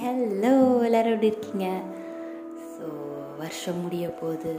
[0.00, 0.50] Hello
[0.86, 1.66] எல்லோரும் எப்படி இருக்கீங்க?
[2.74, 2.84] ஸோ
[3.38, 4.52] வருஷம் முடிய போகுது.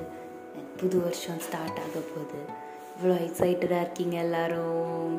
[0.79, 2.39] புது வருஷம் ஸ்டார்ட் ஆக போகுது.
[2.95, 5.13] இவ்வளோ எக்ஸைட்டடாக இருக்கீங்க எல்லோரும்.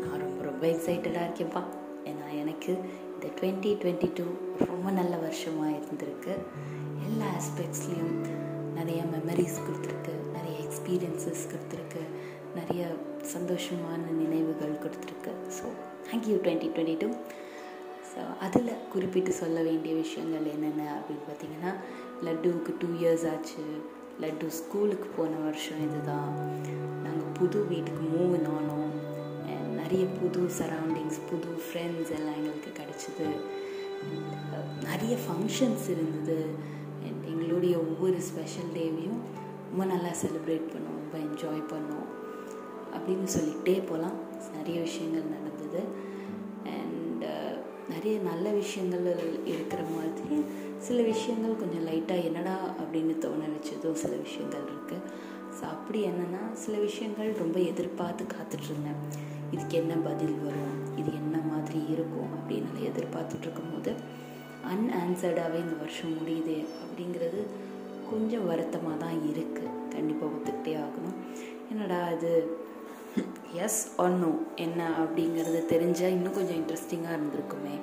[0.00, 1.62] நான் ரொம்ப ரொம்ப எக்ஸைட்டடாக இருக்கேன்ப்பா.
[2.10, 2.72] ஏன்னா எனக்கு
[3.14, 4.26] இந்த டுவெண்ட்டி டுவெண்ட்டி டூ
[4.72, 6.34] ரொம்ப நல்ல வருஷமாக இருந்திருக்கு.
[7.06, 8.14] எல்லா ஆஸ்பெக்ட்ஸ்லேயும்
[8.78, 10.14] நிறைய மெமரிஸ் கொடுத்துருக்கு.
[10.36, 12.04] நிறைய எக்ஸ்பீரியன்ஸஸ் கொடுத்துருக்கு.
[12.58, 12.84] நிறைய
[13.34, 15.34] சந்தோஷமான நினைவுகள் கொடுத்துருக்கு.
[15.58, 15.66] So
[16.08, 17.10] thank you twenty twenty two
[18.16, 21.72] so அதில் குறிப்பிட்டு சொல்ல வேண்டிய விஷயங்கள் என்னென்ன அப்படின்னு பார்த்தீங்கன்னா
[22.26, 23.64] லட்டுவுக்கு டூ இயர்ஸ் ஆச்சு.
[24.22, 26.30] லட்டு ஸ்கூலுக்கு போன வருஷம் இதுதான்.
[27.04, 28.94] நாங்கள் புது வீட்டுக்கு மூவ் ஆனோம்
[29.80, 33.26] நிறைய புது சரௌண்டிங்ஸ் புது ஃப்ரெண்ட்ஸ் எல்லாம் எங்களுக்கு கிடச்சிது.
[34.88, 36.38] நிறைய ஃபங்க்ஷன்ஸ் இருந்தது.
[37.32, 39.20] எங்களுடைய ஒவ்வொரு ஸ்பெஷல் டேவையும்
[39.68, 42.08] ரொம்ப நல்லா செலிப்ரேட் பண்ணோம் ரொம்ப என்ஜாய் பண்ணோம்
[42.96, 44.16] அப்படின்னு சொல்லிகிட்டே போகலாம்
[44.56, 45.80] நிறைய விஷயங்கள் நடந்தது.
[46.76, 47.05] அண்ட்
[47.96, 49.06] நிறைய நல்ல விஷயங்கள்
[49.52, 50.38] இருக்கிற மாதிரி
[50.86, 55.04] சில விஷயங்கள் கொஞ்சம் லைட்டாக என்னடா அப்படின்னு தோண வச்சதும் சில விஷயங்கள் இருக்குது
[55.56, 59.00] ஸோ அப்படி என்னென்னா சில விஷயங்கள் ரொம்ப எதிர்பார்த்து காத்துட்ருந்தேன்.
[59.52, 60.74] இதுக்கு என்ன பதில் வரும்?
[61.00, 62.30] இது என்ன மாதிரி இருக்கும்?
[62.38, 63.92] அப்படின்னு எதிர்பார்த்துட்டு இருக்கும்போது
[64.72, 67.40] அன்ஆன்சர்டாகவே இந்த வருஷம் முடியுது அப்படிங்கிறது
[68.10, 71.16] கொஞ்சம் வருத்தமாக தான் இருக்குது கண்டிப்பாக ஒத்துக்கிட்டே ஆகணும்.
[71.70, 72.30] என்னடா அது
[73.64, 73.80] எஸ்
[74.22, 77.74] நோ என்ன அப்படிங்கிறது தெரிஞ்சால் இன்னும் கொஞ்சம் இன்ட்ரெஸ்டிங்காக இருந்திருக்குமே.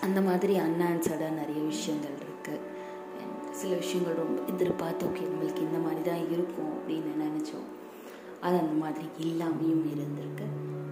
[0.00, 2.64] அந்த மாதிரி அன்ஆன்சர்டாக நிறைய விஷயங்கள் இருக்குது
[3.60, 7.66] சில விஷயங்கள் ரொம்ப எதிர்பார்த்து ஓகே நம்மளுக்கு இந்த மாதிரி தான் இருக்கும் அப்படின்னு நினச்சோம்.
[8.40, 10.46] அது அந்த மாதிரி இல்லாமையும் இருந்திருக்கு.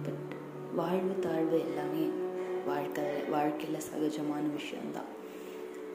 [0.05, 0.31] பட்
[0.75, 2.05] வாழ்வு தாழ்வு எல்லாமே
[2.65, 3.03] வாழ்க்கை
[3.35, 5.11] வாழ்க்கையில் சகஜமான விஷயந்தான்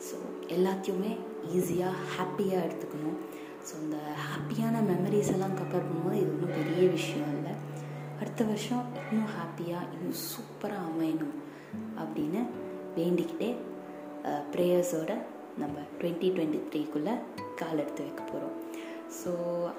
[0.06, 0.16] ஸோ
[0.56, 1.12] எல்லாத்தையுமே
[1.56, 3.18] ஈஸியாக ஹாப்பியாக எடுத்துக்கணும்.
[3.66, 3.96] ஸோ இந்த
[4.28, 7.52] ஹாப்பியான மெமரிஸ் எல்லாம் கம்பேர் பண்ணும்போது இது ஒன்றும் பெரிய விஷயம் இல்லை.
[8.20, 11.36] அடுத்த வருஷம் இன்னும் ஹாப்பியாக இன்னும் சூப்பராக அமையணும்
[11.98, 12.40] அப்படின்னு
[12.96, 13.50] வேண்டிக்கிட்டே
[14.54, 15.12] ப்ரேயர்ஸோட
[15.58, 17.14] நம்ம டுவெண்ட்டி டுவெண்ட்டி த்ரீக்குள்ளே
[17.56, 18.56] கால் எடுத்து வைக்க போகிறோம்
[19.20, 19.30] ஸோ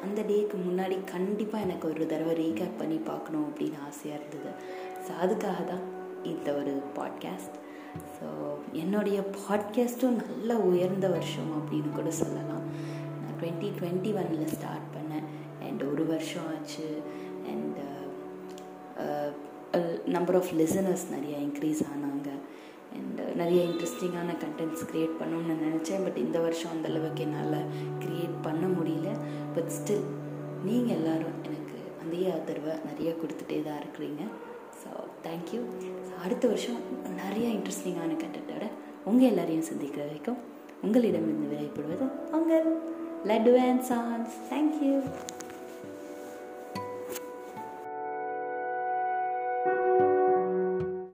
[0.04, 4.52] அந்த டேக்கு முன்னாடி கண்டிப்பாக எனக்கு ஒரு தடவை ரீகேப் பண்ணி பார்க்கணும் அப்படின்னு ஆசையாக இருந்தது.
[5.06, 5.84] ஸோ அதுக்காக தான்
[6.24, 7.56] இந்த ஒரு பாட்காஸ்ட்
[8.18, 8.28] ஸோ
[8.72, 12.66] என்னுடைய பாட்காஸ்ட்டும் நல்ல உயர்ந்த வருஷம் அப்படின்னு கூட சொல்லலாம்.
[13.42, 15.28] டுவெண்ட்டி டுவெண்ட்டி ஒனில் ஸ்டார்ட் பண்ணேன்.
[15.68, 16.88] அண்ட் ஒரு வருஷம் ஆச்சு.
[17.52, 17.80] அண்ட்
[20.16, 22.30] நம்பர் ஆஃப் லிசனர்ஸ் நிறைய இன்க்ரீஸ் ஆனாங்க.
[22.98, 26.04] அண்ட் uh, நிறைய இன்ட்ரெஸ்டிங்கான கண்டென்ட்ஸ் க்ரியேட் பண்ணணும்னு நினச்சேன்.
[26.06, 27.60] பட் இந்த வருஷம் அந்தளவுக்கு என்னால்
[28.04, 29.12] க்ரியேட் பண்ண முடியல.
[29.56, 30.08] பட் ஸ்டில்
[30.68, 34.24] நீங்கள் எல்லோரும் எனக்கு அதே ஆதரவை நிறைய கொடுத்துட்டே தான் இருக்கிறீங்க.
[34.82, 34.90] ஸோ
[35.28, 35.62] தேங்க்யூ
[36.08, 36.80] ஸோ அடுத்த வருஷம்
[37.22, 38.68] நிறைய இன்ட்ரெஸ்டிங்கான கண்டென்ட்டோட
[39.10, 40.40] உங்கள் எல்லாரையும் சந்திக்கிற வரைக்கும்
[40.86, 42.06] உங்களிடமிருந்து விரைப்படுவது
[42.38, 42.68] உங்கள்
[43.30, 44.94] லட்டு அண்ட் சான்ஸ் தேங்க்யூ